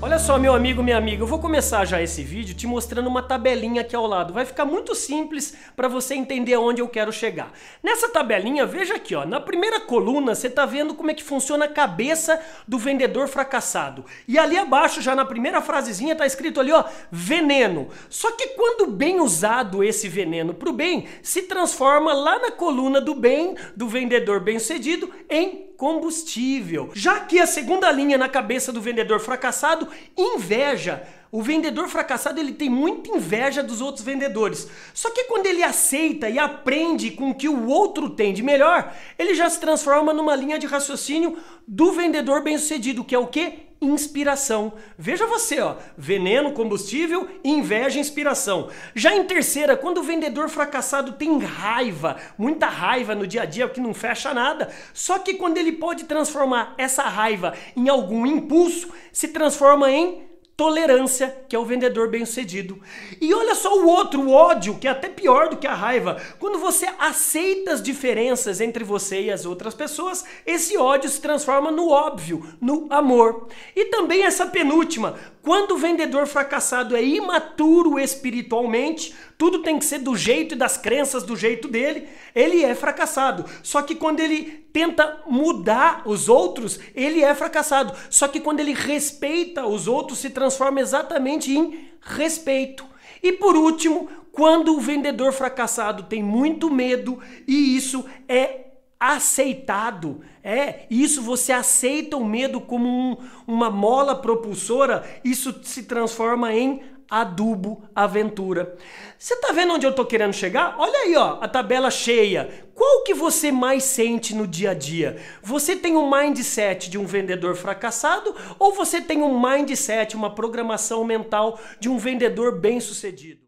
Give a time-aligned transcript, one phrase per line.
[0.00, 3.20] Olha só, meu amigo, minha amiga, eu vou começar já esse vídeo te mostrando uma
[3.20, 4.32] tabelinha aqui ao lado.
[4.32, 7.52] Vai ficar muito simples para você entender aonde eu quero chegar.
[7.82, 11.64] Nessa tabelinha, veja aqui, ó, na primeira coluna você está vendo como é que funciona
[11.64, 14.04] a cabeça do vendedor fracassado.
[14.28, 17.88] E ali abaixo, já na primeira frasezinha, está escrito ali, ó, veneno.
[18.08, 23.00] Só que quando bem usado esse veneno para o bem, se transforma lá na coluna
[23.00, 26.90] do bem do vendedor bem-sucedido em combustível.
[26.92, 31.06] Já que a segunda linha na cabeça do vendedor fracassado, inveja.
[31.30, 34.68] O vendedor fracassado ele tem muita inveja dos outros vendedores.
[34.92, 38.92] Só que quando ele aceita e aprende com o que o outro tem de melhor,
[39.16, 43.67] ele já se transforma numa linha de raciocínio do vendedor bem-sucedido, que é o que?
[43.80, 44.72] Inspiração.
[44.98, 48.70] Veja você, ó, veneno, combustível, inveja, inspiração.
[48.94, 53.68] Já em terceira, quando o vendedor fracassado tem raiva, muita raiva no dia a dia,
[53.68, 58.88] que não fecha nada, só que quando ele pode transformar essa raiva em algum impulso,
[59.12, 60.27] se transforma em
[60.58, 62.80] tolerância, que é o vendedor bem-sucedido.
[63.20, 66.20] E olha só o outro, o ódio, que é até pior do que a raiva.
[66.40, 71.70] Quando você aceita as diferenças entre você e as outras pessoas, esse ódio se transforma
[71.70, 73.46] no óbvio, no amor.
[73.76, 80.00] E também essa penúltima, quando o vendedor fracassado é imaturo espiritualmente, tudo tem que ser
[80.00, 83.44] do jeito e das crenças do jeito dele, ele é fracassado.
[83.62, 87.96] Só que quando ele tenta mudar os outros, ele é fracassado.
[88.10, 90.47] Só que quando ele respeita os outros, se transforma
[90.78, 92.84] exatamente em respeito.
[93.22, 98.66] E por último, quando o vendedor fracassado tem muito medo e isso é
[98.98, 100.20] aceitado.
[100.42, 106.82] É, isso você aceita o medo como um, uma mola propulsora, isso se transforma em
[107.10, 108.76] adubo, aventura.
[109.18, 110.76] Você tá vendo onde eu tô querendo chegar?
[110.78, 112.66] Olha aí, ó, a tabela cheia.
[112.74, 115.20] Qual que você mais sente no dia a dia?
[115.42, 121.04] Você tem um mindset de um vendedor fracassado ou você tem um mindset, uma programação
[121.04, 123.40] mental de um vendedor bem-sucedido?